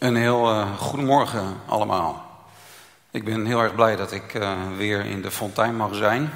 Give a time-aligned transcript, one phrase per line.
[0.00, 2.44] Een heel uh, goedemorgen allemaal.
[3.10, 6.32] Ik ben heel erg blij dat ik uh, weer in de fontein mag zijn.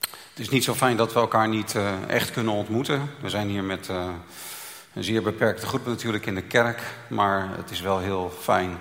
[0.00, 3.10] Het is niet zo fijn dat we elkaar niet uh, echt kunnen ontmoeten.
[3.20, 3.88] We zijn hier met
[4.94, 6.82] een zeer beperkte groep natuurlijk in de kerk.
[7.08, 8.78] Maar het is wel heel fijn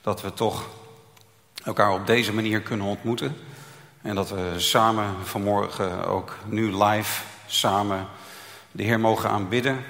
[0.00, 0.68] dat we toch
[1.64, 3.36] elkaar op deze manier kunnen ontmoeten.
[4.02, 8.06] En dat we samen vanmorgen ook nu live samen
[8.70, 9.84] de Heer mogen aanbidden.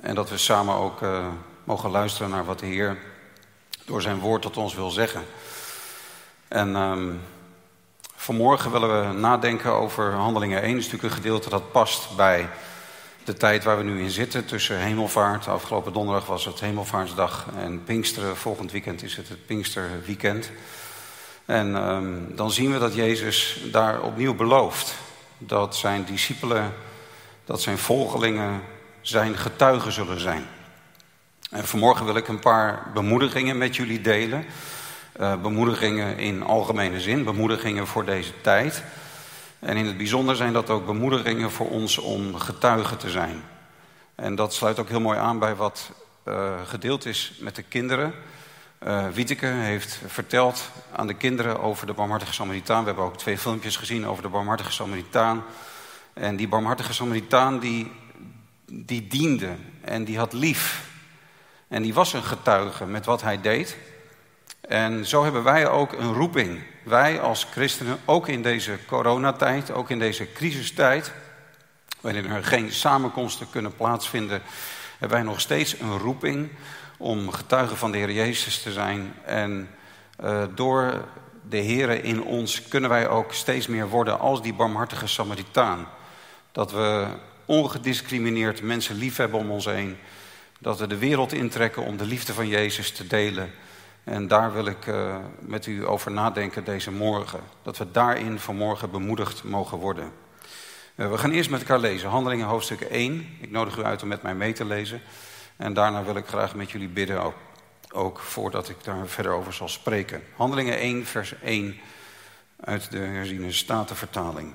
[0.00, 1.00] En dat we samen ook
[1.64, 2.96] mogen luisteren naar wat de Heer
[3.84, 5.24] door zijn woord tot ons wil zeggen.
[6.48, 7.20] En um,
[8.16, 10.70] vanmorgen willen we nadenken over Handelingen 1.
[10.72, 12.48] Dat is natuurlijk een gedeelte dat past bij
[13.24, 14.46] de tijd waar we nu in zitten.
[14.46, 18.36] Tussen hemelvaart, afgelopen donderdag was het hemelvaartsdag en Pinksteren.
[18.36, 20.50] Volgend weekend is het het Pinksterweekend.
[21.44, 24.94] En um, dan zien we dat Jezus daar opnieuw belooft.
[25.38, 26.74] Dat zijn discipelen,
[27.44, 28.62] dat zijn volgelingen
[29.00, 30.46] zijn getuigen zullen zijn.
[31.50, 34.44] En vanmorgen wil ik een paar bemoedigingen met jullie delen.
[35.20, 38.82] Uh, bemoedigingen in algemene zin, bemoedigingen voor deze tijd.
[39.58, 43.42] En in het bijzonder zijn dat ook bemoedigingen voor ons om getuigen te zijn.
[44.14, 45.92] En dat sluit ook heel mooi aan bij wat
[46.24, 48.14] uh, gedeeld is met de kinderen.
[48.86, 52.80] Uh, Wieteke heeft verteld aan de kinderen over de barmhartige Samaritaan.
[52.80, 55.44] We hebben ook twee filmpjes gezien over de barmhartige Samaritaan.
[56.12, 57.92] En die barmhartige Samaritaan die,
[58.66, 60.88] die diende en die had lief
[61.70, 63.76] en die was een getuige met wat hij deed.
[64.60, 66.60] En zo hebben wij ook een roeping.
[66.82, 71.12] Wij als christenen, ook in deze coronatijd, ook in deze crisistijd...
[72.00, 74.42] waarin er geen samenkomsten kunnen plaatsvinden...
[74.98, 76.48] hebben wij nog steeds een roeping
[76.96, 79.14] om getuigen van de Heer Jezus te zijn.
[79.24, 79.68] En
[80.24, 81.04] uh, door
[81.48, 85.86] de Heer in ons kunnen wij ook steeds meer worden als die barmhartige Samaritaan.
[86.52, 87.06] Dat we
[87.44, 89.98] ongediscrimineerd mensen lief hebben om ons heen...
[90.62, 93.50] Dat we de wereld intrekken om de liefde van Jezus te delen.
[94.04, 97.40] En daar wil ik uh, met u over nadenken deze morgen.
[97.62, 100.12] Dat we daarin vanmorgen bemoedigd mogen worden.
[100.94, 102.08] Uh, we gaan eerst met elkaar lezen.
[102.08, 103.36] Handelingen hoofdstuk 1.
[103.40, 105.00] Ik nodig u uit om met mij mee te lezen.
[105.56, 107.36] En daarna wil ik graag met jullie bidden ook,
[107.92, 110.22] ook voordat ik daar verder over zal spreken.
[110.36, 111.80] Handelingen 1 vers 1
[112.60, 114.54] uit de herziene statenvertaling.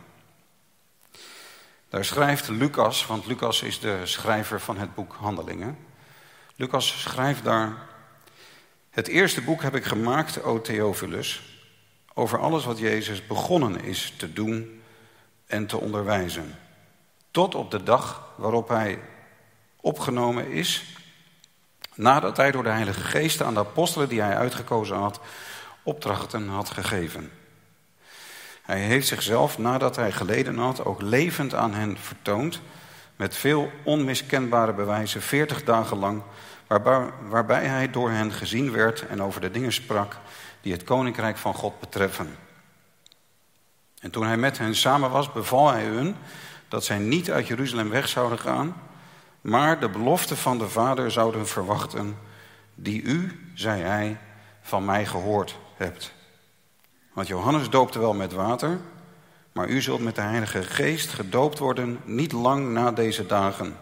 [1.89, 5.77] Daar schrijft Lucas, want Lucas is de schrijver van het boek Handelingen...
[6.55, 7.77] Lucas schrijft daar...
[8.89, 11.41] Het eerste boek heb ik gemaakt, o Theophilus...
[12.13, 14.81] over alles wat Jezus begonnen is te doen
[15.47, 16.57] en te onderwijzen.
[17.31, 18.99] Tot op de dag waarop hij
[19.81, 20.83] opgenomen is...
[21.95, 25.19] nadat hij door de Heilige Geest aan de apostelen die hij uitgekozen had...
[25.83, 27.31] opdrachten had gegeven.
[28.61, 32.61] Hij heeft zichzelf, nadat hij geleden had, ook levend aan hen vertoond
[33.15, 36.21] met veel onmiskenbare bewijzen, veertig dagen lang,
[37.29, 40.17] waarbij, hij door hen gezien werd en over de dingen sprak
[40.61, 42.35] die het koninkrijk van God betreffen.
[43.99, 46.15] En toen hij met hen samen was, beval hij hun
[46.67, 48.75] dat zij niet uit Jeruzalem weg zouden gaan,
[49.41, 52.17] maar de belofte van de Vader zouden verwachten,
[52.75, 54.17] die u, zei hij,
[54.61, 56.13] van mij gehoord hebt.
[57.13, 58.79] Want Johannes doopte wel met water,
[59.55, 63.77] maar u zult met de Heilige Geest gedoopt worden niet lang na deze dagen.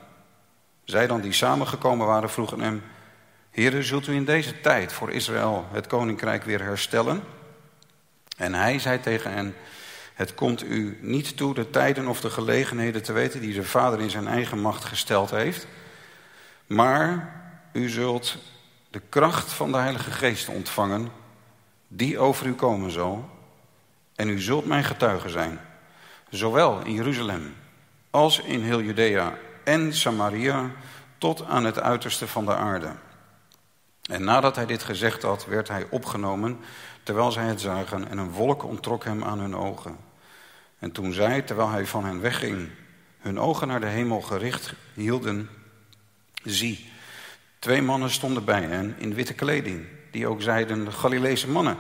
[0.84, 2.84] Zij dan die samengekomen waren vroegen hem...
[3.52, 7.24] Heere, zult u in deze tijd voor Israël het koninkrijk weer herstellen?
[8.38, 9.56] En hij zei tegen hen...
[10.14, 13.42] Het komt u niet toe de tijden of de gelegenheden te weten...
[13.42, 15.68] die de Vader in zijn eigen macht gesteld heeft.
[16.66, 17.34] Maar
[17.72, 18.38] u zult
[18.90, 21.10] de kracht van de Heilige Geest ontvangen...
[21.88, 23.33] die over u komen zal...
[24.16, 25.60] En u zult mijn getuige zijn,
[26.30, 27.56] zowel in Jeruzalem
[28.10, 30.72] als in heel Judea en Samaria
[31.18, 32.92] tot aan het uiterste van de aarde.
[34.10, 36.60] En nadat hij dit gezegd had, werd hij opgenomen
[37.04, 39.98] terwijl zij het zagen en een wolk ontrok hem aan hun ogen.
[40.80, 42.70] En toen zij, terwijl hij van hen wegging,
[43.20, 45.50] hun ogen naar de hemel gericht hielden,
[46.44, 46.92] zie,
[47.60, 51.78] twee mannen stonden bij hen in witte kleding, die ook zeiden, Galileese mannen,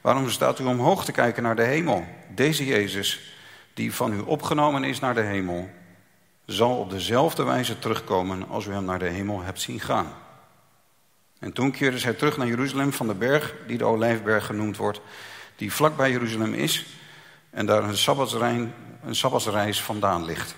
[0.00, 2.04] Waarom staat u omhoog te kijken naar de hemel?
[2.34, 3.20] Deze Jezus,
[3.74, 5.70] die van u opgenomen is naar de hemel,
[6.46, 10.12] zal op dezelfde wijze terugkomen als u hem naar de hemel hebt zien gaan.
[11.38, 15.00] En toen keerde zij terug naar Jeruzalem van de berg, die de Olijfberg genoemd wordt,
[15.56, 16.86] die vlak bij Jeruzalem is
[17.50, 18.72] en daar een,
[19.04, 20.54] een sabbatsreis vandaan ligt.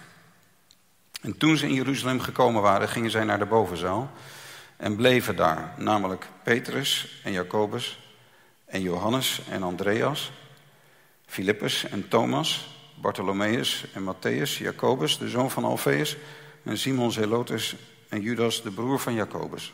[1.23, 4.11] En toen ze in Jeruzalem gekomen waren, gingen zij naar de bovenzaal
[4.77, 8.02] en bleven daar, namelijk Petrus en Jacobus
[8.73, 10.33] en Johannes en Andreas,
[11.27, 16.17] Filippus en Thomas, Bartholomeus en Matthäus, Jacobus, de zoon van Alfeus,
[16.63, 17.77] en Simon Zelotus
[18.09, 19.73] en Judas, de broer van Jacobus.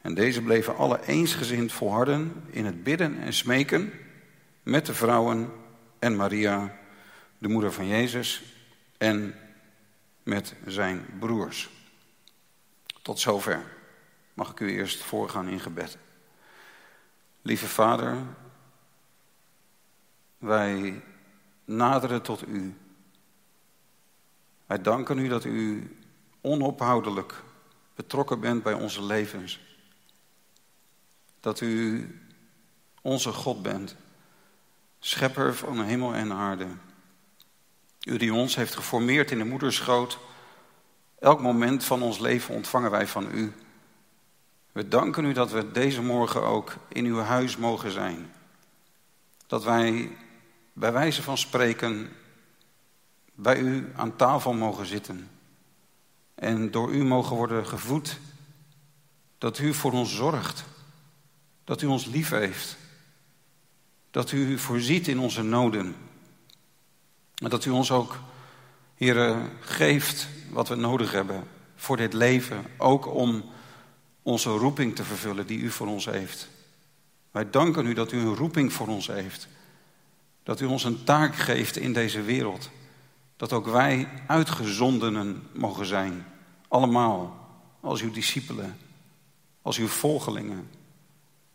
[0.00, 3.92] En deze bleven alle eensgezind volharden in het bidden en smeken
[4.62, 5.52] met de vrouwen
[5.98, 6.78] en Maria,
[7.38, 8.42] de moeder van Jezus,
[8.98, 9.34] en
[10.22, 11.68] met zijn broers.
[13.02, 13.62] Tot zover.
[14.34, 15.98] Mag ik u eerst voorgaan in gebed.
[17.48, 18.16] Lieve Vader,
[20.38, 21.02] wij
[21.64, 22.76] naderen tot u.
[24.66, 25.96] Wij danken u dat u
[26.40, 27.42] onophoudelijk
[27.94, 29.60] betrokken bent bij onze levens.
[31.40, 32.08] Dat u
[33.02, 33.96] onze God bent,
[34.98, 36.66] schepper van hemel en aarde.
[38.04, 40.18] U die ons heeft geformeerd in de moederschoot.
[41.18, 43.52] Elk moment van ons leven ontvangen wij van u.
[44.78, 48.32] We danken u dat we deze morgen ook in uw huis mogen zijn.
[49.46, 50.16] Dat wij
[50.72, 52.12] bij wijze van spreken
[53.34, 55.30] bij u aan tafel mogen zitten.
[56.34, 58.18] En door u mogen worden gevoed.
[59.38, 60.64] Dat u voor ons zorgt.
[61.64, 62.76] Dat u ons lief heeft.
[64.10, 65.96] Dat u voorziet in onze noden.
[67.34, 68.18] En dat u ons ook,
[68.94, 71.44] Heer, geeft wat we nodig hebben
[71.76, 72.64] voor dit leven.
[72.76, 73.44] Ook om
[74.28, 76.48] onze roeping te vervullen die u voor ons heeft.
[77.30, 79.48] Wij danken u dat u een roeping voor ons heeft.
[80.42, 82.70] Dat u ons een taak geeft in deze wereld.
[83.36, 86.24] Dat ook wij uitgezondenen mogen zijn.
[86.68, 87.46] Allemaal
[87.80, 88.76] als uw discipelen.
[89.62, 90.68] Als uw volgelingen.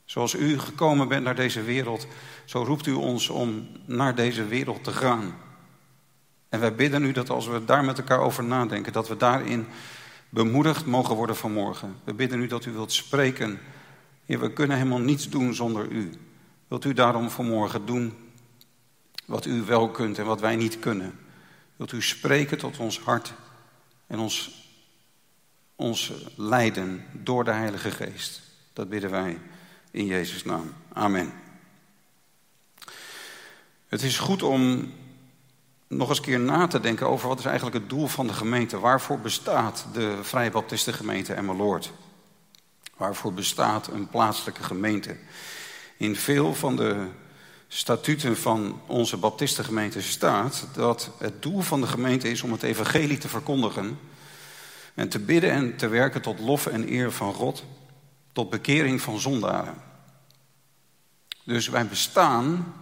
[0.06, 2.08] Zoals u gekomen bent naar deze wereld,
[2.46, 5.36] zo roept u ons om naar deze wereld te gaan.
[6.50, 9.68] En wij bidden u dat als we daar met elkaar over nadenken, dat we daarin
[10.34, 11.96] bemoedigd mogen worden vanmorgen.
[12.04, 13.60] We bidden u dat u wilt spreken.
[14.26, 16.12] We kunnen helemaal niets doen zonder u.
[16.68, 18.14] Wilt u daarom vanmorgen doen
[19.26, 21.20] wat u wel kunt en wat wij niet kunnen?
[21.76, 23.34] Wilt u spreken tot ons hart
[24.08, 24.66] en ons,
[25.76, 28.42] ons leiden door de Heilige Geest?
[28.74, 29.40] Dat bidden wij
[29.92, 30.74] in Jezus' naam.
[30.94, 31.34] Amen.
[33.88, 34.94] Het is goed om
[35.98, 38.80] nog eens keer na te denken over wat is eigenlijk het doel van de gemeente.
[38.80, 41.92] Waarvoor bestaat de Vrije Baptistengemeente Emmeloord?
[42.98, 45.18] Waarvoor bestaat een plaatselijke gemeente?
[45.98, 47.08] In veel van de
[47.68, 53.18] statuten van onze Baptistengemeente staat dat het doel van de gemeente is om het evangelie
[53.18, 54.00] te verkondigen
[54.94, 57.64] en te bidden en te werken tot lof en eer van God,
[58.32, 59.76] tot bekering van zondaren.
[61.44, 62.74] Dus wij bestaan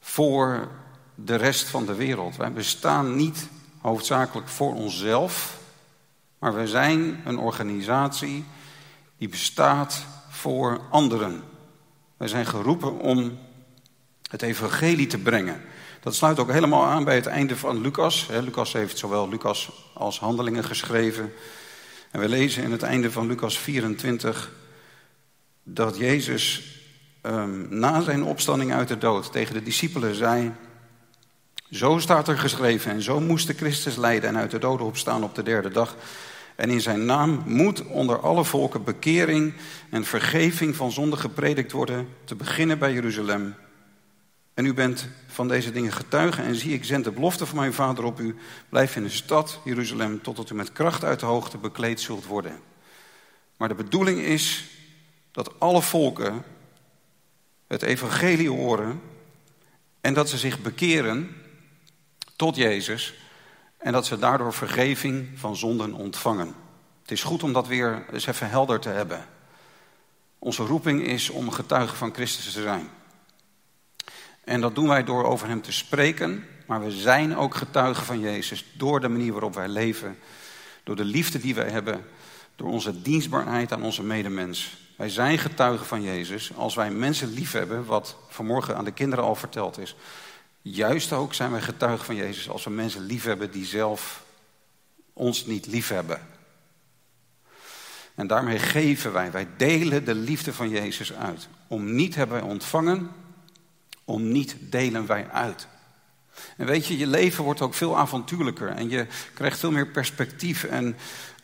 [0.00, 0.68] voor
[1.24, 2.36] de rest van de wereld.
[2.36, 3.48] Wij bestaan niet
[3.80, 5.58] hoofdzakelijk voor onszelf,
[6.38, 8.44] maar wij zijn een organisatie
[9.18, 11.42] die bestaat voor anderen.
[12.16, 13.38] Wij zijn geroepen om
[14.30, 15.62] het evangelie te brengen.
[16.00, 18.28] Dat sluit ook helemaal aan bij het einde van Lucas.
[18.30, 21.32] Lucas heeft zowel Lucas als Handelingen geschreven.
[22.10, 24.52] En we lezen in het einde van Lucas 24
[25.62, 26.76] dat Jezus
[27.22, 30.52] um, na zijn opstanding uit de dood tegen de discipelen zei:
[31.72, 35.24] Zo staat er geschreven en zo moest de Christus lijden en uit de doden opstaan
[35.24, 35.96] op de derde dag.
[36.56, 39.54] En in zijn naam moet onder alle volken bekering
[39.90, 43.54] en vergeving van zonde gepredikt worden, te beginnen bij Jeruzalem.
[44.54, 47.72] En u bent van deze dingen getuige en zie ik zend de belofte van mijn
[47.72, 48.34] vader op u.
[48.68, 52.60] Blijf in de stad Jeruzalem totdat u met kracht uit de hoogte bekleed zult worden.
[53.56, 54.64] Maar de bedoeling is
[55.30, 56.42] dat alle volken
[57.66, 59.00] het evangelie horen
[60.00, 61.40] en dat ze zich bekeren
[62.36, 63.14] tot Jezus
[63.78, 66.54] en dat ze daardoor vergeving van zonden ontvangen.
[67.02, 69.24] Het is goed om dat weer eens even helder te hebben.
[70.38, 72.88] Onze roeping is om getuige van Christus te zijn.
[74.44, 78.20] En dat doen wij door over Hem te spreken, maar we zijn ook getuigen van
[78.20, 80.18] Jezus door de manier waarop wij leven,
[80.84, 82.04] door de liefde die wij hebben,
[82.56, 84.76] door onze dienstbaarheid aan onze medemens.
[84.96, 89.24] Wij zijn getuigen van Jezus als wij mensen lief hebben, wat vanmorgen aan de kinderen
[89.24, 89.96] al verteld is.
[90.62, 94.24] Juist ook zijn wij getuigen van Jezus als we mensen lief hebben die zelf
[95.12, 96.20] ons niet lief hebben.
[98.14, 101.48] En daarmee geven wij, wij delen de liefde van Jezus uit.
[101.66, 103.10] Om niet hebben wij ontvangen,
[104.04, 105.66] om niet delen wij uit.
[106.56, 110.64] En weet je, je leven wordt ook veel avontuurlijker en je krijgt veel meer perspectief.
[110.64, 110.96] En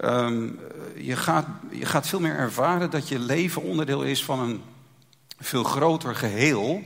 [0.05, 0.61] um,
[0.97, 4.63] je, gaat, je gaat veel meer ervaren dat je leven onderdeel is van een
[5.39, 6.85] veel groter geheel.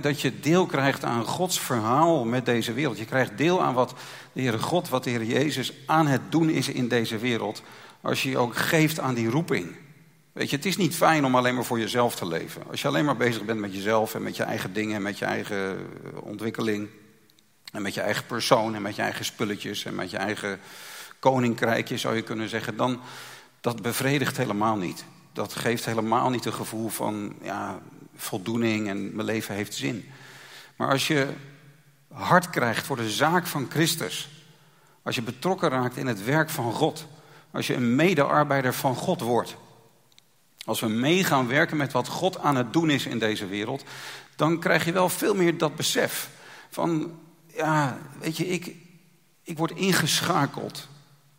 [0.00, 2.98] Dat je deel krijgt aan Gods verhaal met deze wereld.
[2.98, 3.94] Je krijgt deel aan wat
[4.32, 7.62] de Heere God, wat de Heer Jezus aan het doen is in deze wereld.
[8.00, 9.76] Als je je ook geeft aan die roeping.
[10.32, 12.62] Weet je, het is niet fijn om alleen maar voor jezelf te leven.
[12.70, 15.24] Als je alleen maar bezig bent met jezelf en met je eigen dingen, met je
[15.24, 16.88] eigen eh, ontwikkeling.
[17.72, 20.60] En met je eigen persoon en met je eigen spulletjes en met je eigen
[21.18, 22.76] koninkrijkje zou je kunnen zeggen.
[22.76, 23.00] Dan,
[23.60, 25.04] dat bevredigt helemaal niet.
[25.32, 27.80] Dat geeft helemaal niet een gevoel van ja,
[28.16, 30.10] voldoening en mijn leven heeft zin.
[30.76, 31.28] Maar als je
[32.08, 34.28] hart krijgt voor de zaak van Christus,
[35.02, 37.06] als je betrokken raakt in het werk van God,
[37.50, 39.56] als je een medearbeider van God wordt,
[40.64, 43.84] als we mee gaan werken met wat God aan het doen is in deze wereld,
[44.36, 46.30] dan krijg je wel veel meer dat besef
[46.70, 48.74] van, ja, weet je, ik,
[49.42, 50.88] ik word ingeschakeld.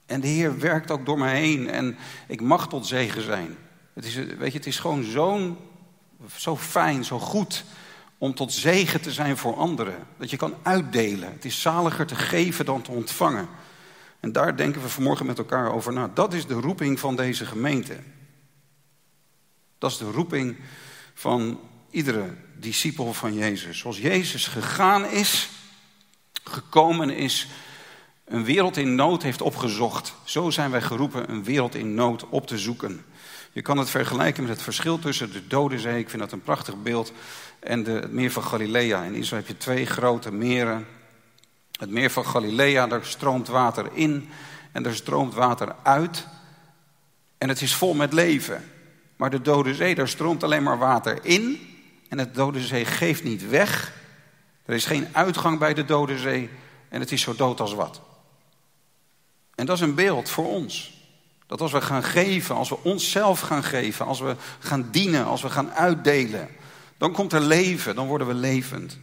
[0.06, 3.58] En de Heer werkt ook door mij heen en ik mag tot zegen zijn.
[3.94, 5.58] Het is, weet je, het is gewoon zo'n,
[6.36, 7.64] zo fijn, zo goed
[8.18, 10.08] om tot zegen te zijn voor anderen.
[10.18, 11.32] Dat je kan uitdelen.
[11.32, 13.48] Het is zaliger te geven dan te ontvangen.
[14.20, 16.10] En daar denken we vanmorgen met elkaar over na.
[16.14, 18.00] Dat is de roeping van deze gemeente.
[19.78, 20.58] Dat is de roeping
[21.14, 23.78] van iedere discipel van Jezus.
[23.78, 25.50] Zoals Jezus gegaan is,
[26.44, 27.48] gekomen is,
[28.26, 30.14] een wereld in nood heeft opgezocht.
[30.24, 33.06] Zo zijn wij geroepen een wereld in nood op te zoeken.
[33.56, 36.42] Je kan het vergelijken met het verschil tussen de Dode Zee, ik vind dat een
[36.42, 37.12] prachtig beeld,
[37.60, 39.04] en de, het meer van Galilea.
[39.04, 40.88] In Israël heb je twee grote meren.
[41.80, 44.30] Het meer van Galilea, daar stroomt water in
[44.72, 46.28] en er stroomt water uit.
[47.38, 48.72] En het is vol met leven.
[49.16, 51.60] Maar de Dode Zee, daar stroomt alleen maar water in.
[52.10, 53.94] En het Dode Zee geeft niet weg.
[54.66, 56.50] Er is geen uitgang bij de Dode Zee.
[56.90, 58.02] En het is zo dood als wat.
[59.56, 60.95] En dat is een beeld voor ons.
[61.48, 65.42] Dat als we gaan geven, als we onszelf gaan geven, als we gaan dienen, als
[65.42, 66.50] we gaan uitdelen,
[66.98, 68.98] dan komt er leven, dan worden we levend.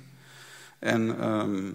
[0.79, 1.71] En, ehm,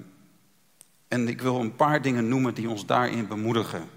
[1.08, 3.90] en ik wil een paar dingen noemen die ons daarin bemoedigen.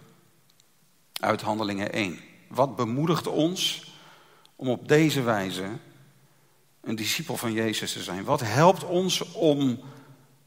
[1.21, 2.19] Uit Handelingen 1.
[2.49, 3.93] Wat bemoedigt ons
[4.57, 5.69] om op deze wijze
[6.81, 8.25] een discipel van Jezus te zijn?
[8.25, 9.81] Wat helpt ons om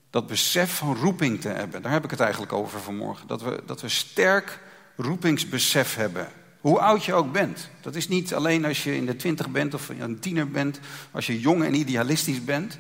[0.10, 1.82] dat besef van roeping te hebben?
[1.82, 3.28] Daar heb ik het eigenlijk over vanmorgen.
[3.28, 4.60] Dat we, dat we sterk
[4.96, 6.28] roepingsbesef hebben.
[6.60, 7.70] Hoe oud je ook bent.
[7.82, 10.80] Dat is niet alleen als je in de twintig bent of een tiener bent,
[11.12, 12.80] als je jong en idealistisch bent.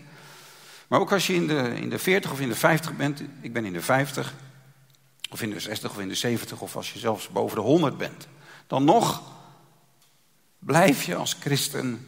[0.88, 3.22] Maar ook als je in de, in de 40 of in de 50 bent.
[3.42, 4.34] Ik ben in de 50,
[5.32, 7.98] of in de 60 of in de 70, of als je zelfs boven de 100
[7.98, 8.28] bent.
[8.68, 9.22] Dan nog
[10.60, 12.08] blijf je als christen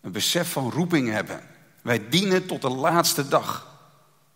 [0.00, 1.40] een besef van roeping hebben.
[1.82, 3.78] Wij dienen tot de laatste dag.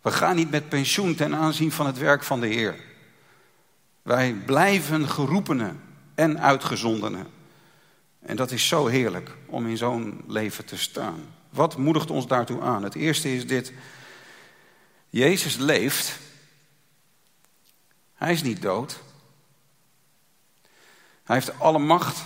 [0.02, 2.87] We gaan niet met pensioen ten aanzien van het werk van de Heer.
[4.02, 5.80] Wij blijven geroepenen
[6.14, 7.26] en uitgezondenen.
[8.20, 11.20] En dat is zo heerlijk om in zo'n leven te staan.
[11.50, 12.82] Wat moedigt ons daartoe aan?
[12.82, 13.72] Het eerste is dit.
[15.08, 16.18] Jezus leeft.
[18.14, 18.98] Hij is niet dood.
[21.24, 22.24] Hij heeft alle macht.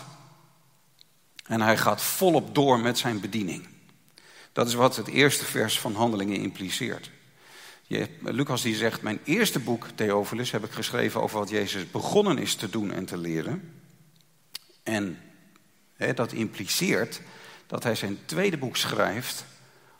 [1.46, 3.68] En hij gaat volop door met zijn bediening.
[4.52, 7.10] Dat is wat het eerste vers van Handelingen impliceert.
[8.20, 12.54] Lucas die zegt, mijn eerste boek, Theophilus, heb ik geschreven over wat Jezus begonnen is
[12.54, 13.72] te doen en te leren.
[14.82, 15.18] En
[16.14, 17.20] dat impliceert
[17.66, 19.44] dat hij zijn tweede boek schrijft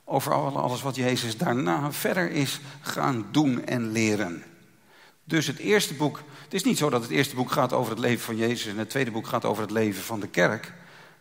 [0.04, 4.42] over alles wat Jezus daarna verder is gaan doen en leren.
[5.24, 8.00] Dus het eerste boek, het is niet zo dat het eerste boek gaat over het
[8.00, 10.72] leven van Jezus en het tweede boek gaat over het leven van de kerk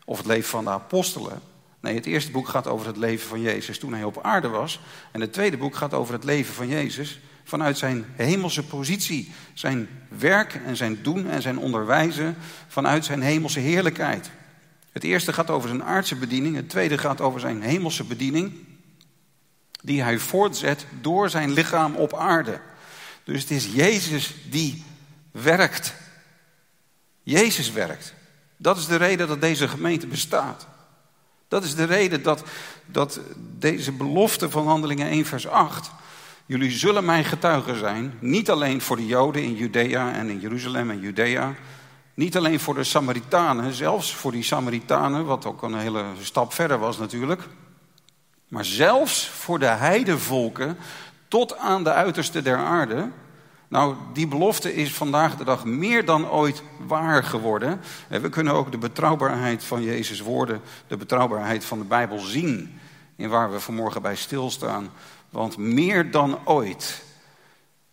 [0.05, 1.41] of het leven van de apostelen.
[1.81, 4.79] Nee, het eerste boek gaat over het leven van Jezus toen hij op aarde was.
[5.11, 9.31] En het tweede boek gaat over het leven van Jezus vanuit zijn hemelse positie.
[9.53, 12.35] Zijn werk en zijn doen en zijn onderwijzen
[12.67, 14.29] vanuit zijn hemelse heerlijkheid.
[14.91, 16.55] Het eerste gaat over zijn aardse bediening.
[16.55, 18.53] Het tweede gaat over zijn hemelse bediening.
[19.81, 22.59] Die hij voortzet door zijn lichaam op aarde.
[23.23, 24.83] Dus het is Jezus die
[25.31, 25.93] werkt.
[27.23, 28.13] Jezus werkt.
[28.57, 30.67] Dat is de reden dat deze gemeente bestaat.
[31.51, 32.43] Dat is de reden dat,
[32.85, 33.19] dat
[33.59, 35.91] deze belofte van Handelingen 1, vers 8.
[36.45, 40.89] Jullie zullen mijn getuigen zijn, niet alleen voor de Joden in Judea en in Jeruzalem
[40.89, 41.55] en Judea.
[42.13, 46.79] Niet alleen voor de Samaritanen, zelfs voor die Samaritanen, wat ook een hele stap verder
[46.79, 47.41] was natuurlijk.
[48.47, 50.77] Maar zelfs voor de heidevolken
[51.27, 53.09] tot aan de uiterste der aarde.
[53.71, 57.81] Nou, die belofte is vandaag de dag meer dan ooit waar geworden.
[58.07, 62.79] We kunnen ook de betrouwbaarheid van Jezus' woorden, de betrouwbaarheid van de Bijbel zien.
[63.15, 64.89] In waar we vanmorgen bij stilstaan.
[65.29, 67.03] Want meer dan ooit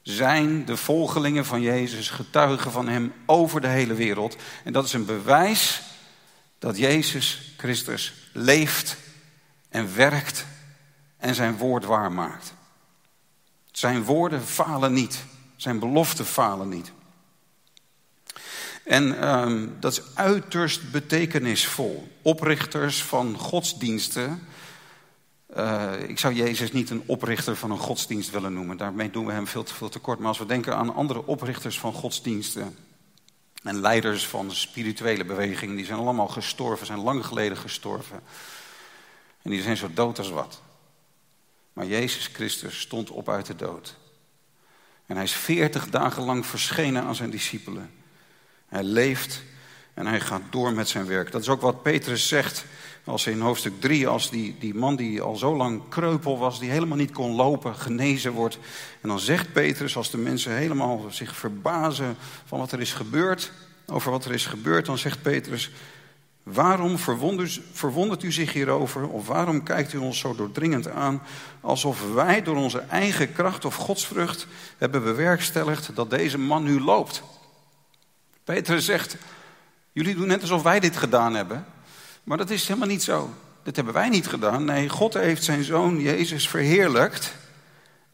[0.02, 4.36] zijn de volgelingen van Jezus getuigen van Hem over de hele wereld.
[4.64, 5.82] En dat is een bewijs
[6.58, 8.96] dat Jezus Christus leeft
[9.68, 10.46] en werkt
[11.16, 12.54] en zijn woord waarmaakt.
[13.72, 15.24] Zijn woorden falen niet.
[15.58, 16.92] Zijn beloften falen niet.
[18.84, 22.08] En ehm, dat is uiterst betekenisvol.
[22.22, 24.46] Oprichters van godsdiensten.
[25.56, 28.76] Uh, ik zou Jezus niet een oprichter van een godsdienst willen noemen.
[28.76, 30.18] Daarmee doen we hem veel te veel tekort.
[30.18, 32.76] Maar als we denken aan andere oprichters van godsdiensten.
[33.62, 38.20] En leiders van spirituele beweging, die zijn allemaal gestorven, zijn lang geleden gestorven.
[39.42, 40.60] En die zijn zo dood als wat.
[41.72, 43.96] Maar Jezus Christus stond op uit de dood.
[45.08, 47.90] En hij is veertig dagen lang verschenen aan zijn discipelen.
[48.68, 49.42] Hij leeft
[49.94, 51.32] en hij gaat door met zijn werk.
[51.32, 52.64] Dat is ook wat Petrus zegt
[53.04, 56.70] als in hoofdstuk 3, als die, die man die al zo lang kreupel was, die
[56.70, 58.58] helemaal niet kon lopen, genezen wordt.
[59.00, 63.52] En dan zegt Petrus, als de mensen helemaal zich verbazen van wat er is gebeurd,
[63.86, 65.70] over wat er is gebeurd, dan zegt Petrus,
[66.52, 66.98] waarom
[67.72, 69.08] verwondert, u zich hierover?
[69.08, 71.22] Of waarom kijkt u ons zo doordringend aan,
[71.60, 74.46] alsof wij door onze eigen kracht of godsvrucht
[74.78, 77.22] hebben bewerkstelligd dat deze man nu loopt?
[78.44, 79.16] Petrus zegt,
[79.92, 81.66] jullie doen net alsof wij dit gedaan hebben.
[82.24, 83.30] Maar dat is helemaal niet zo.
[83.62, 84.64] Dat hebben wij niet gedaan.
[84.64, 87.34] Nee, God heeft zijn zoon Jezus verheerlijkt.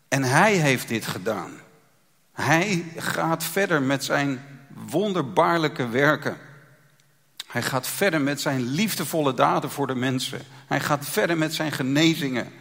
[0.09, 1.51] En hij heeft dit gedaan.
[2.33, 4.45] Hij gaat verder met zijn
[4.91, 6.37] wonderbaarlijke werken.
[7.55, 10.41] Hij gaat verder met zijn liefdevolle daden voor de mensen.
[10.67, 12.53] Hij gaat verder met zijn genezingen.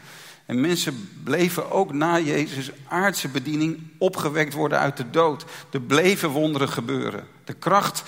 [0.45, 5.45] En mensen bleven ook na Jezus' aardse bediening opgewekt worden uit de dood.
[5.71, 7.27] Er bleven wonderen gebeuren.
[7.43, 8.03] De kracht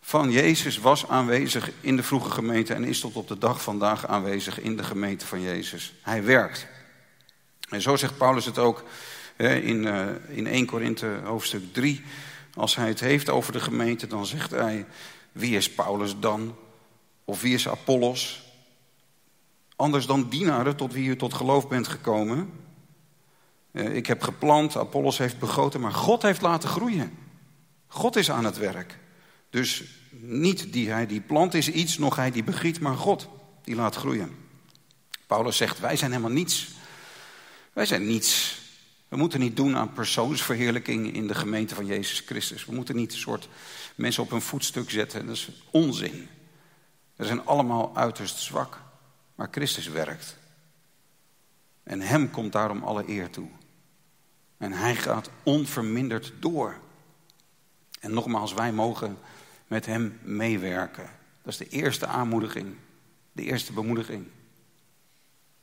[0.00, 4.06] van Jezus was aanwezig in de vroege gemeente en is tot op de dag vandaag
[4.06, 5.94] aanwezig in de gemeente van Jezus.
[6.02, 6.66] Hij werkt.
[7.68, 8.84] En zo zegt Paulus het ook
[9.36, 12.04] in, eh, in 1 Korinthe hoofdstuk 3.
[12.54, 14.86] Als hij het heeft over de gemeente, dan zegt hij:
[15.32, 16.56] Wie is Paulus dan?
[17.24, 18.42] Of wie is Apollos?
[19.76, 22.50] Anders dan dienaren tot wie u tot geloof bent gekomen.
[23.70, 27.18] Eh, ik heb geplant, Apollos heeft begoten, maar God heeft laten groeien.
[27.86, 28.98] God is aan het werk.
[29.50, 33.28] Dus niet die hij die plant is iets, nog hij die begiet, maar God
[33.64, 34.36] die laat groeien.
[35.26, 36.68] Paulus zegt, wij zijn helemaal niets.
[37.72, 38.59] Wij zijn niets.
[39.10, 42.64] We moeten niet doen aan persoonsverheerlijking in de gemeente van Jezus Christus.
[42.64, 43.48] We moeten niet een soort
[43.94, 45.26] mensen op een voetstuk zetten.
[45.26, 46.28] Dat is onzin.
[47.16, 48.80] We zijn allemaal uiterst zwak.
[49.34, 50.36] Maar Christus werkt.
[51.82, 53.48] En hem komt daarom alle eer toe.
[54.56, 56.76] En hij gaat onverminderd door.
[58.00, 59.18] En nogmaals, wij mogen
[59.66, 61.10] met hem meewerken.
[61.42, 62.74] Dat is de eerste aanmoediging,
[63.32, 64.26] de eerste bemoediging.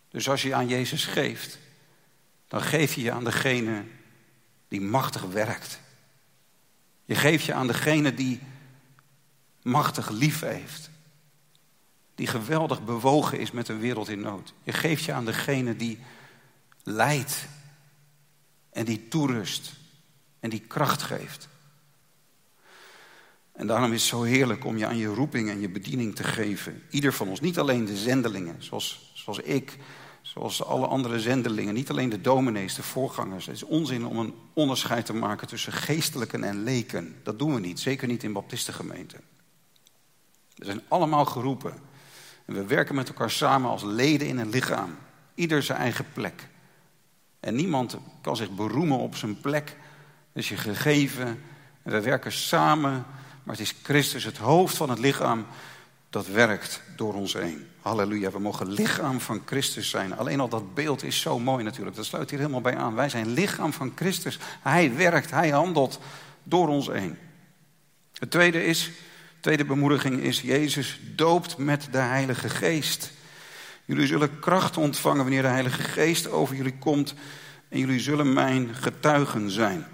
[0.09, 1.57] Dus als je aan Jezus geeft,
[2.47, 3.83] dan geef je je aan degene
[4.67, 5.79] die machtig werkt.
[7.05, 8.39] Je geeft je aan degene die
[9.61, 10.89] machtig lief heeft.
[12.15, 14.53] Die geweldig bewogen is met een wereld in nood.
[14.63, 15.99] Je geeft je aan degene die
[16.83, 17.47] leidt
[18.69, 19.73] en die toerust
[20.39, 21.47] en die kracht geeft.
[23.51, 26.23] En daarom is het zo heerlijk om je aan je roeping en je bediening te
[26.23, 26.83] geven.
[26.89, 29.77] Ieder van ons, niet alleen de zendelingen, zoals, zoals ik,
[30.27, 33.45] zoals alle andere zendelingen, niet alleen de dominees, de voorgangers.
[33.45, 37.15] Het is onzin om een onderscheid te maken tussen geestelijken en leken.
[37.23, 39.21] Dat doen we niet, zeker niet in baptistengemeenten.
[40.55, 41.73] We zijn allemaal geroepen.
[42.45, 44.97] En we werken met elkaar samen als leden in een lichaam.
[45.35, 46.47] Ieder zijn eigen plek.
[47.39, 49.65] En niemand kan zich beroemen op zijn plek.
[50.33, 51.27] Dat is je gegeven.
[51.83, 53.05] En we werken samen
[53.47, 55.45] maar het is Christus, het hoofd van het lichaam,
[56.17, 57.67] dat werkt door ons heen.
[57.81, 60.17] Halleluja, we mogen lichaam van Christus zijn.
[60.17, 61.95] Alleen al dat beeld is zo mooi natuurlijk.
[61.95, 62.95] Dat sluit hier helemaal bij aan.
[62.95, 64.39] Wij zijn lichaam van Christus.
[64.61, 65.99] Hij werkt, hij handelt
[66.43, 67.17] door ons heen.
[68.13, 73.11] Het tweede is, de tweede bemoediging is, Jezus doopt met de Heilige Geest.
[73.85, 77.13] Jullie zullen kracht ontvangen wanneer de Heilige Geest over jullie komt.
[77.69, 79.85] En jullie zullen mijn getuigen zijn.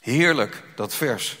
[0.00, 1.38] Heerlijk, dat vers.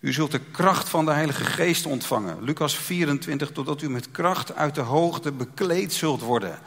[0.00, 2.42] U zult de kracht van de Heilige Geest ontvangen.
[2.42, 6.58] Lucas 24, totdat u met kracht uit de hoogte bekleed zult worden.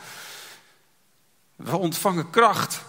[1.56, 2.84] We ontvangen kracht.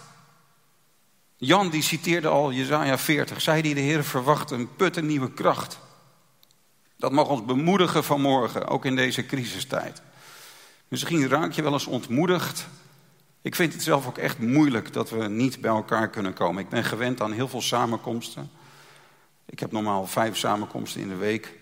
[1.37, 3.41] Jan die citeerde al Jezaja 40.
[3.41, 5.79] Zij die de Heer verwachten, een put een nieuwe kracht.
[6.97, 10.01] Dat mag ons bemoedigen vanmorgen, ook in deze crisistijd.
[10.87, 12.67] Misschien raak je wel eens ontmoedigd.
[13.41, 16.63] Ik vind het zelf ook echt moeilijk dat we niet bij elkaar kunnen komen.
[16.63, 18.51] Ik ben gewend aan heel veel samenkomsten.
[19.53, 21.57] Ik heb normaal vijf samenkomsten in de week.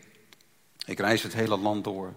[0.86, 2.14] Ik reis het hele land door.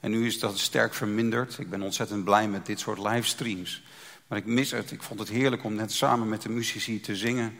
[0.00, 1.58] En nu is dat sterk verminderd.
[1.58, 3.82] Ik ben ontzettend blij met dit soort livestreams.
[4.26, 4.90] Maar ik mis het.
[4.90, 7.56] Ik vond het heerlijk om net samen met de muzici te zingen.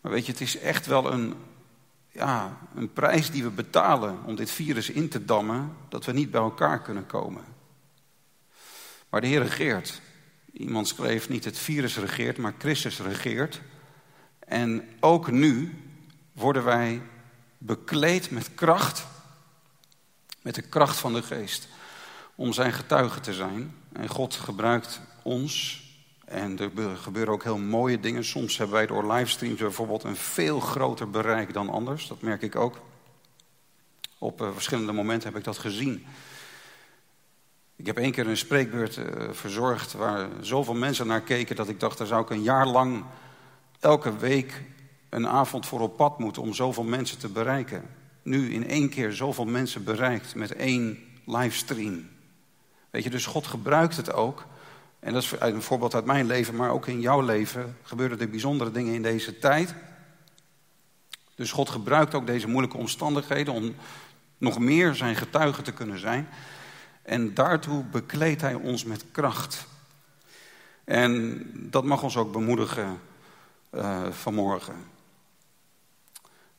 [0.00, 1.34] Maar weet je, het is echt wel een,
[2.08, 5.76] ja, een prijs die we betalen om dit virus in te dammen.
[5.88, 7.44] Dat we niet bij elkaar kunnen komen.
[9.10, 10.00] Maar de Heer regeert.
[10.52, 13.60] Iemand schreef niet het virus regeert, maar Christus regeert.
[14.38, 15.74] En ook nu,
[16.40, 17.02] worden wij
[17.58, 19.06] bekleed met kracht,
[20.42, 21.68] met de kracht van de geest,
[22.34, 23.74] om zijn getuige te zijn.
[23.92, 25.82] En God gebruikt ons.
[26.24, 28.24] En er gebeuren ook heel mooie dingen.
[28.24, 32.08] Soms hebben wij door livestreams bijvoorbeeld een veel groter bereik dan anders.
[32.08, 32.80] Dat merk ik ook.
[34.18, 36.06] Op uh, verschillende momenten heb ik dat gezien.
[37.76, 41.80] Ik heb één keer een spreekbeurt uh, verzorgd waar zoveel mensen naar keken dat ik
[41.80, 43.04] dacht, daar zou ik een jaar lang
[43.80, 44.62] elke week
[45.10, 47.82] een avond voor op pad moeten om zoveel mensen te bereiken.
[48.22, 52.08] Nu in één keer zoveel mensen bereikt met één livestream.
[52.90, 54.46] Weet je, dus God gebruikt het ook.
[54.98, 58.30] En dat is een voorbeeld uit mijn leven, maar ook in jouw leven gebeuren er
[58.30, 59.74] bijzondere dingen in deze tijd.
[61.34, 63.74] Dus God gebruikt ook deze moeilijke omstandigheden om
[64.38, 66.28] nog meer zijn getuige te kunnen zijn.
[67.02, 69.66] En daartoe bekleedt Hij ons met kracht.
[70.84, 73.00] En dat mag ons ook bemoedigen
[73.74, 74.74] uh, vanmorgen.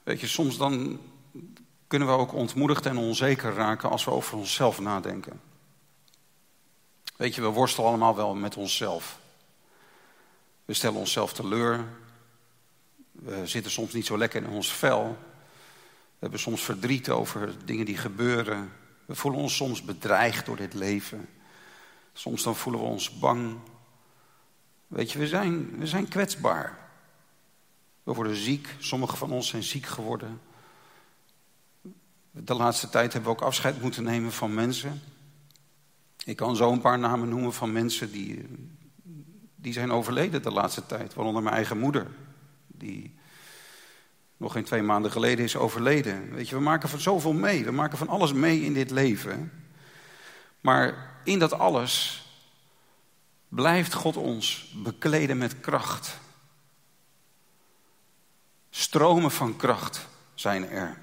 [0.03, 0.99] Weet je, soms dan
[1.87, 5.41] kunnen we ook ontmoedigd en onzeker raken als we over onszelf nadenken.
[7.15, 9.19] Weet je, we worstelen allemaal wel met onszelf.
[10.65, 11.85] We stellen onszelf teleur.
[13.11, 15.17] We zitten soms niet zo lekker in ons vel.
[16.11, 18.71] We hebben soms verdriet over dingen die gebeuren.
[19.05, 21.29] We voelen ons soms bedreigd door dit leven.
[22.13, 23.57] Soms dan voelen we ons bang.
[24.87, 26.90] Weet je, we zijn, we zijn kwetsbaar.
[28.03, 28.75] We worden ziek.
[28.79, 30.41] Sommigen van ons zijn ziek geworden.
[32.31, 35.01] De laatste tijd hebben we ook afscheid moeten nemen van mensen.
[36.25, 38.45] Ik kan zo een paar namen noemen van mensen die,
[39.55, 41.13] die zijn overleden de laatste tijd.
[41.13, 42.07] Waaronder mijn eigen moeder,
[42.67, 43.19] die
[44.37, 46.33] nog geen twee maanden geleden is overleden.
[46.33, 47.63] Weet je, we maken van zoveel mee.
[47.63, 49.51] We maken van alles mee in dit leven.
[50.61, 52.25] Maar in dat alles
[53.47, 56.19] blijft God ons bekleden met kracht.
[58.73, 60.97] Stromen van kracht zijn er.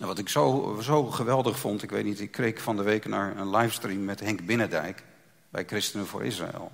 [0.00, 3.06] En wat ik zo, zo geweldig vond, ik weet niet, ik kreeg van de week
[3.06, 5.02] naar een livestream met Henk Binnendijk
[5.48, 6.72] bij Christenen voor Israël.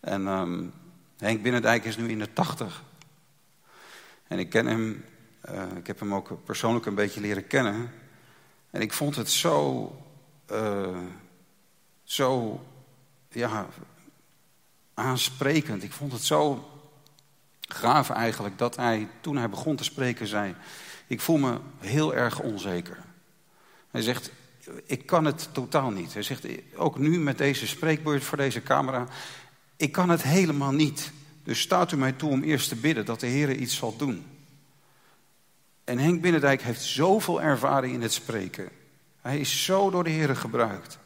[0.00, 0.72] En um,
[1.18, 2.82] Henk Binnendijk is nu in de tachtig.
[4.26, 5.04] En ik ken hem,
[5.50, 7.90] uh, ik heb hem ook persoonlijk een beetje leren kennen.
[8.70, 9.92] En ik vond het zo,
[10.52, 10.98] uh,
[12.04, 12.60] zo,
[13.28, 13.66] ja,
[14.94, 15.82] aansprekend.
[15.82, 16.68] Ik vond het zo
[17.68, 20.54] gaaf eigenlijk dat hij, toen hij begon te spreken, zei...
[21.08, 22.98] Ik voel me heel erg onzeker.
[23.90, 24.30] Hij zegt,
[24.86, 26.12] ik kan het totaal niet.
[26.12, 29.06] Hij zegt, ook nu met deze spreekbeurt voor deze camera,
[29.76, 31.12] ik kan het helemaal niet.
[31.42, 34.26] Dus staat u mij toe om eerst te bidden dat de Heer iets zal doen.
[35.84, 38.68] En Henk Binnendijk heeft zoveel ervaring in het spreken.
[39.20, 40.98] Hij is zo door de Heer gebruikt.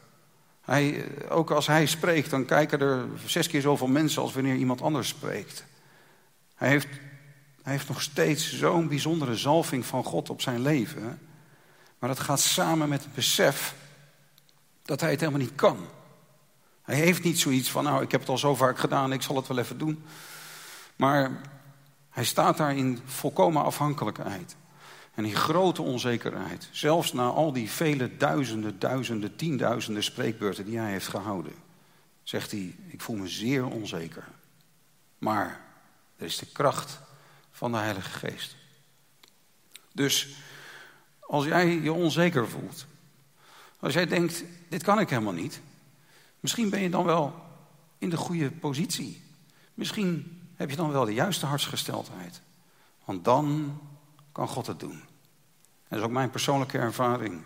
[0.61, 4.81] Hij, ook als hij spreekt, dan kijken er zes keer zoveel mensen als wanneer iemand
[4.81, 5.65] anders spreekt.
[6.63, 6.87] Hij heeft
[7.61, 11.19] hij heeft nog steeds zo'n bijzondere zalving van God op zijn leven.
[11.99, 13.75] Maar dat gaat samen met het besef
[14.81, 15.77] dat hij het helemaal niet kan.
[16.81, 19.35] Hij heeft niet zoiets van, nou, ik heb het al zo vaak gedaan, ik zal
[19.35, 20.03] het wel even doen.
[20.95, 21.41] Maar
[22.09, 24.55] hij staat daar in volkomen afhankelijkheid.
[25.13, 26.69] En in grote onzekerheid.
[26.71, 31.53] Zelfs na al die vele duizenden, duizenden, tienduizenden spreekbeurten die hij heeft gehouden.
[32.23, 34.27] Zegt hij, ik voel me zeer onzeker.
[35.17, 35.71] Maar
[36.23, 36.99] is de kracht
[37.51, 38.55] van de Heilige Geest.
[39.91, 40.35] Dus
[41.19, 42.85] als jij je onzeker voelt,
[43.79, 45.61] als jij denkt, dit kan ik helemaal niet,
[46.39, 47.35] misschien ben je dan wel
[47.97, 49.23] in de goede positie.
[49.73, 52.41] Misschien heb je dan wel de juiste hartsgesteldheid.
[53.05, 53.79] Want dan
[54.31, 54.91] kan God het doen.
[54.91, 57.41] En dat is ook mijn persoonlijke ervaring.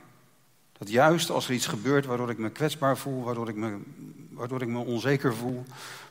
[0.78, 3.82] Dat juist als er iets gebeurt waardoor ik me kwetsbaar voel, waardoor ik me,
[4.30, 5.66] waardoor ik me onzeker voel,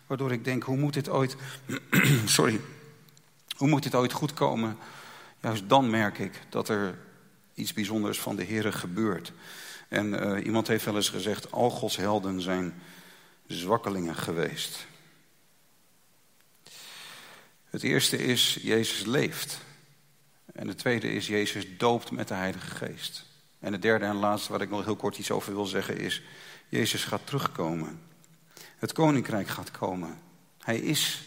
[0.06, 1.36] waardoor ik denk, hoe moet dit ooit,
[2.24, 2.60] sorry,
[3.56, 4.76] hoe moet dit ooit goed komen?
[5.40, 6.98] Juist dan merk ik dat er
[7.54, 9.32] iets bijzonders van de Heer gebeurt.
[9.88, 12.82] En uh, iemand heeft wel eens gezegd: al Gods helden zijn
[13.46, 14.86] zwakkelingen geweest.
[17.64, 19.58] Het eerste is: Jezus leeft.
[20.52, 23.24] En het tweede is: Jezus doopt met de Heilige Geest.
[23.58, 26.22] En het derde en laatste waar ik nog heel kort iets over wil zeggen is:
[26.68, 28.00] Jezus gaat terugkomen.
[28.76, 30.18] Het koninkrijk gaat komen.
[30.58, 31.22] Hij is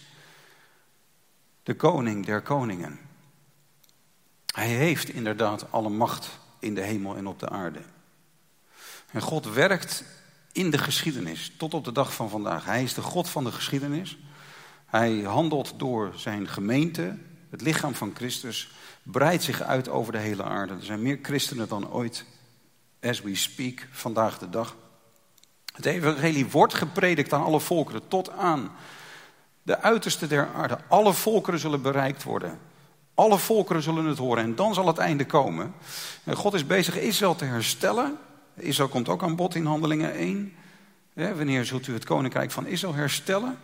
[1.64, 3.00] de koning der koningen.
[4.54, 7.82] Hij heeft inderdaad alle macht in de hemel en op de aarde.
[9.12, 10.04] En God werkt
[10.52, 12.66] in de geschiedenis tot op de dag van vandaag.
[12.66, 14.18] Hij is de God van de geschiedenis.
[14.86, 17.18] Hij handelt door zijn gemeente,
[17.50, 18.72] het lichaam van Christus,
[19.04, 20.74] breidt zich uit over de hele aarde.
[20.74, 22.26] Er zijn meer christenen dan ooit,
[23.02, 24.76] as we speak, vandaag de dag.
[25.74, 28.72] Het evangelie wordt gepredikt aan alle volkeren, tot aan
[29.62, 30.78] de uiterste der aarde.
[30.88, 32.60] Alle volkeren zullen bereikt worden.
[33.14, 35.74] Alle volkeren zullen het horen en dan zal het einde komen.
[36.24, 38.18] En God is bezig Israël te herstellen.
[38.56, 40.54] Israël komt ook aan bod in Handelingen 1.
[41.14, 43.58] wanneer zult u het koninkrijk van Israël herstellen?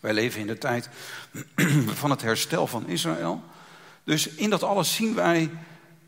[0.00, 0.88] Wij leven in de tijd
[2.00, 3.42] van het herstel van Israël.
[4.04, 5.50] Dus in dat alles zien wij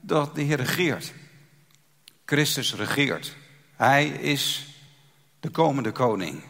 [0.00, 1.12] dat de Heer regeert.
[2.24, 3.36] Christus regeert.
[3.76, 4.67] Hij is
[5.48, 6.40] de komende koning.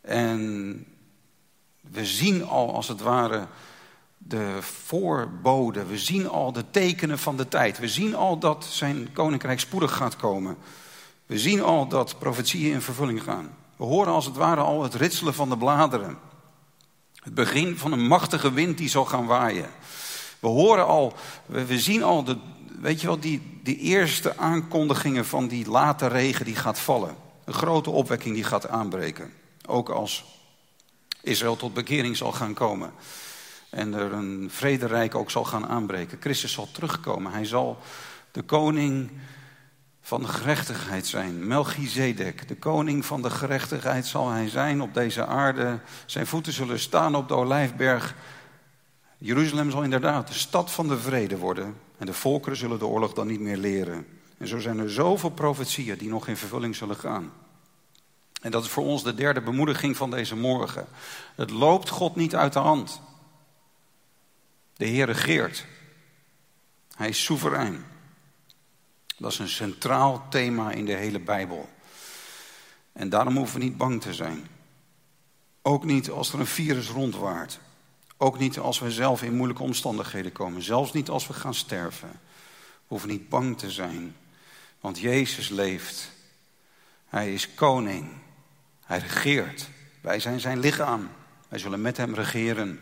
[0.00, 0.84] En
[1.80, 3.46] we zien al als het ware
[4.18, 5.88] de voorboden.
[5.88, 7.78] We zien al de tekenen van de tijd.
[7.78, 10.56] We zien al dat zijn koninkrijk spoedig gaat komen.
[11.26, 13.54] We zien al dat profetieën in vervulling gaan.
[13.76, 16.18] We horen als het ware al het ritselen van de bladeren.
[17.14, 19.70] Het begin van een machtige wind die zal gaan waaien.
[20.38, 21.12] We horen al,
[21.46, 22.36] we, zien al, de,
[22.80, 27.26] weet je wel, die, die eerste aankondigingen van die late regen die gaat vallen.
[27.48, 29.32] Een grote opwekking die gaat aanbreken.
[29.66, 30.24] Ook als
[31.20, 32.92] Israël tot bekering zal gaan komen.
[33.70, 36.18] En er een vrederijk ook zal gaan aanbreken.
[36.20, 37.32] Christus zal terugkomen.
[37.32, 37.78] Hij zal
[38.30, 39.10] de koning
[40.00, 41.46] van de gerechtigheid zijn.
[41.46, 45.80] Melchizedek, de koning van de gerechtigheid zal hij zijn op deze aarde.
[46.06, 48.14] Zijn voeten zullen staan op de olijfberg.
[49.18, 51.76] Jeruzalem zal inderdaad de stad van de vrede worden.
[51.98, 54.17] En de volkeren zullen de oorlog dan niet meer leren.
[54.38, 57.32] En zo zijn er zoveel profetieën die nog in vervulling zullen gaan.
[58.40, 60.86] En dat is voor ons de derde bemoediging van deze morgen.
[61.34, 63.00] Het loopt God niet uit de hand.
[64.76, 65.64] De Heer regeert.
[66.94, 67.84] Hij is soeverein.
[69.16, 71.68] Dat is een centraal thema in de hele Bijbel.
[72.92, 74.46] En daarom hoeven we niet bang te zijn.
[75.62, 77.60] Ook niet als er een virus rondwaart.
[78.16, 80.62] Ook niet als we zelf in moeilijke omstandigheden komen.
[80.62, 82.10] Zelfs niet als we gaan sterven.
[82.10, 84.16] We hoeven niet bang te zijn.
[84.80, 86.10] Want Jezus leeft.
[87.08, 88.08] Hij is koning.
[88.84, 89.68] Hij regeert.
[90.00, 91.10] Wij zijn zijn lichaam.
[91.48, 92.80] Wij zullen met hem regeren.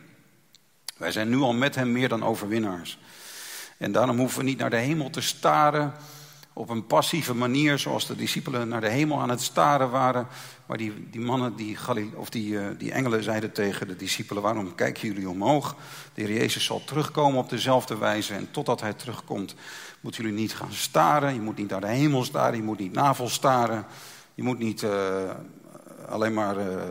[0.97, 2.99] Wij zijn nu al met hem meer dan overwinnaars.
[3.77, 5.95] En daarom hoeven we niet naar de hemel te staren
[6.57, 10.27] op een passieve manier, zoals de discipelen naar de hemel aan het staren waren.
[10.67, 11.77] Maar die, die mannen, die,
[12.15, 15.77] of die, uh, die engelen zeiden tegen de discipelen, waarom kijken jullie omhoog?
[16.15, 18.35] De Heer Jezus zal terugkomen op dezelfde wijze.
[18.35, 19.55] En totdat hij terugkomt,
[20.01, 21.35] moeten jullie niet gaan staren.
[21.35, 23.87] Je moet niet naar de hemel staren, je moet niet navel staren.
[24.35, 24.91] Je moet niet uh,
[26.09, 26.83] alleen maar uh,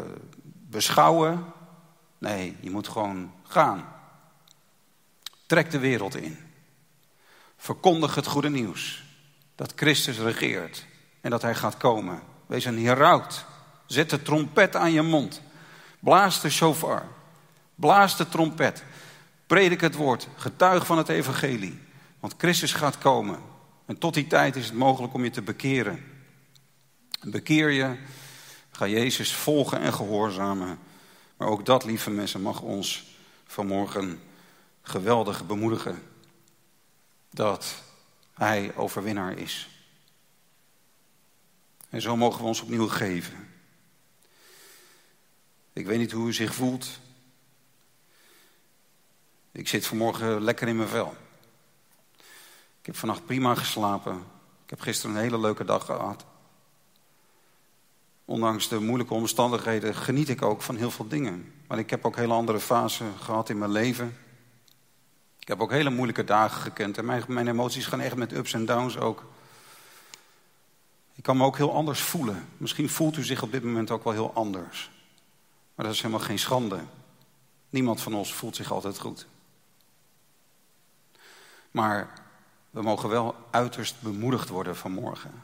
[0.70, 1.46] beschouwen.
[2.18, 3.86] Nee, je moet gewoon gaan.
[5.46, 6.38] Trek de wereld in.
[7.58, 9.05] Verkondig het goede nieuws.
[9.56, 10.86] Dat Christus regeert
[11.22, 12.22] en dat hij gaat komen.
[12.46, 13.46] Wees een heraut.
[13.86, 15.42] Zet de trompet aan je mond.
[16.00, 17.08] Blaas de shofar.
[17.76, 18.84] Blaas de trompet.
[19.48, 20.28] Predik het woord.
[20.36, 21.80] Getuig van het evangelie.
[22.20, 23.40] Want Christus gaat komen.
[23.86, 26.06] En tot die tijd is het mogelijk om je te bekeren.
[27.22, 27.96] Bekeer je.
[28.72, 30.80] Ga Jezus volgen en gehoorzamen.
[31.38, 33.06] Maar ook dat, lieve mensen, mag ons
[33.46, 34.20] vanmorgen
[34.82, 36.04] geweldig bemoedigen.
[37.30, 37.84] Dat
[38.36, 39.70] hij overwinnaar is.
[41.90, 43.50] En zo mogen we ons opnieuw geven.
[45.74, 47.00] Ik weet niet hoe u zich voelt.
[49.52, 51.16] Ik zit vanmorgen lekker in mijn vel.
[52.80, 54.16] Ik heb vannacht prima geslapen.
[54.64, 56.26] Ik heb gisteren een hele leuke dag gehad.
[58.26, 61.54] Ondanks de moeilijke omstandigheden geniet ik ook van heel veel dingen.
[61.68, 64.18] Maar ik heb ook hele andere fasen gehad in mijn leven.
[65.46, 66.98] Ik heb ook hele moeilijke dagen gekend.
[66.98, 69.24] En mijn, mijn emoties gaan echt met ups en downs ook.
[71.16, 72.48] Ik kan me ook heel anders voelen.
[72.58, 74.90] Misschien voelt u zich op dit moment ook wel heel anders.
[75.76, 76.80] Maar dat is helemaal geen schande.
[77.70, 79.28] Niemand van ons voelt zich altijd goed.
[81.72, 82.14] Maar
[82.70, 85.44] we mogen wel uiterst bemoedigd worden vanmorgen.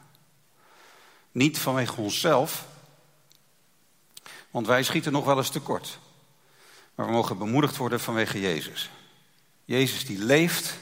[1.32, 2.66] Niet vanwege onszelf,
[4.50, 5.98] want wij schieten nog wel eens tekort.
[6.94, 8.90] Maar we mogen bemoedigd worden vanwege Jezus.
[9.64, 10.78] Jezus die leeft.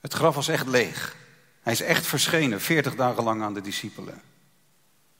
[0.00, 1.16] Het graf was echt leeg.
[1.60, 4.22] Hij is echt verschenen, 40 dagen lang aan de discipelen.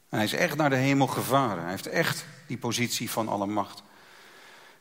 [0.08, 1.62] En hij is echt naar de hemel gevaren.
[1.62, 3.82] Hij heeft echt die positie van alle macht.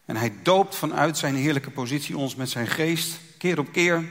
[0.06, 4.06] En hij doopt vanuit zijn heerlijke positie ons met zijn geest, keer op keer.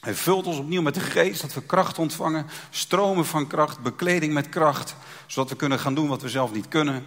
[0.00, 4.32] Hij vult ons opnieuw met de geest, dat we kracht ontvangen, stromen van kracht, bekleding
[4.32, 7.06] met kracht, zodat we kunnen gaan doen wat we zelf niet kunnen.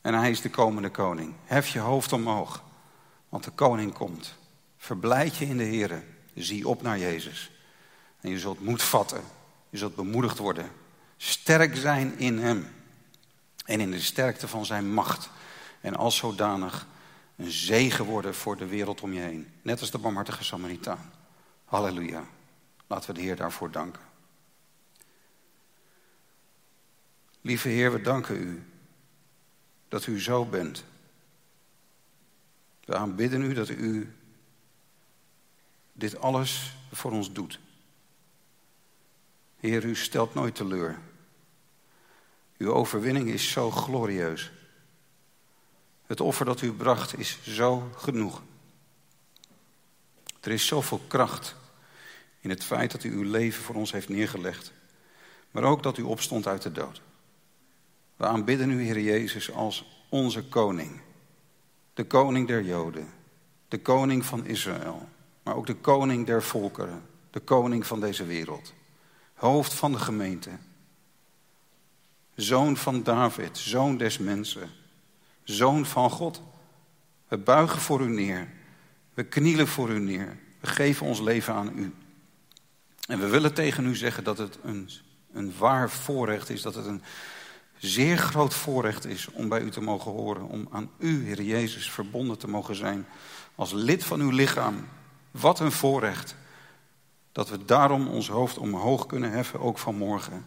[0.00, 1.34] En hij is de komende koning.
[1.44, 2.62] Hef je hoofd omhoog.
[3.34, 4.34] Want de koning komt.
[4.76, 6.04] Verblijd je in de Heer.
[6.34, 7.50] Zie op naar Jezus.
[8.20, 9.22] En je zult moed vatten.
[9.70, 10.70] Je zult bemoedigd worden.
[11.16, 12.74] Sterk zijn in Hem.
[13.64, 15.30] En in de sterkte van Zijn macht.
[15.80, 16.86] En als zodanig
[17.36, 19.52] een zegen worden voor de wereld om je heen.
[19.62, 21.12] Net als de barmhartige Samaritaan.
[21.64, 22.24] Halleluja.
[22.86, 24.02] Laten we de Heer daarvoor danken.
[27.40, 28.66] Lieve Heer, we danken U
[29.88, 30.84] dat U zo bent.
[32.84, 34.14] We aanbidden u dat u
[35.92, 37.58] dit alles voor ons doet.
[39.56, 40.98] Heer, u stelt nooit teleur.
[42.58, 44.52] Uw overwinning is zo glorieus.
[46.06, 48.42] Het offer dat u bracht is zo genoeg.
[50.40, 51.56] Er is zoveel kracht
[52.40, 54.72] In het feit dat u uw leven voor ons heeft neergelegd.
[55.50, 57.00] Maar ook dat u opstond uit de dood.
[58.16, 61.00] We aanbidden u, Heer Jezus, als onze koning.
[61.94, 63.08] De koning der Joden.
[63.68, 65.08] De koning van Israël.
[65.42, 67.02] Maar ook de koning der volkeren.
[67.30, 68.74] De koning van deze wereld.
[69.34, 70.50] Hoofd van de gemeente.
[72.34, 74.70] Zoon van David, zoon des mensen.
[75.42, 76.42] Zoon van God.
[77.28, 78.48] We buigen voor u neer.
[79.14, 80.36] We knielen voor u neer.
[80.60, 81.94] We geven ons leven aan u.
[83.06, 84.90] En we willen tegen u zeggen dat het een,
[85.32, 87.02] een waar voorrecht is, dat het een
[87.78, 91.90] zeer groot voorrecht is om bij u te mogen horen, om aan u, Heer Jezus,
[91.90, 93.06] verbonden te mogen zijn
[93.54, 94.88] als lid van uw lichaam.
[95.30, 96.36] Wat een voorrecht
[97.32, 100.46] dat we daarom ons hoofd omhoog kunnen heffen, ook vanmorgen.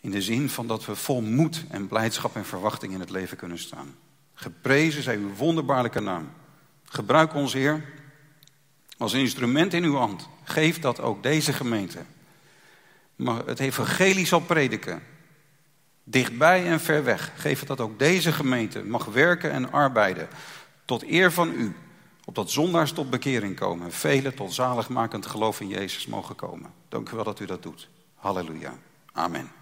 [0.00, 3.36] In de zin van dat we vol moed en blijdschap en verwachting in het leven
[3.36, 3.94] kunnen staan.
[4.34, 6.30] Geprezen zij uw wonderbaarlijke naam.
[6.84, 7.84] Gebruik ons, Heer,
[8.98, 10.28] als instrument in uw hand.
[10.44, 12.04] Geef dat ook deze gemeente
[13.18, 15.02] maar het evangelie zal prediken.
[16.10, 17.32] Dichtbij en ver weg.
[17.36, 20.28] Geef dat ook deze gemeente mag werken en arbeiden.
[20.84, 21.76] Tot eer van u.
[22.24, 23.92] Opdat zondaars tot bekering komen.
[23.92, 26.70] Velen tot zaligmakend geloof in Jezus mogen komen.
[26.88, 27.88] Dank u wel dat u dat doet.
[28.14, 28.72] Halleluja.
[29.12, 29.57] Amen.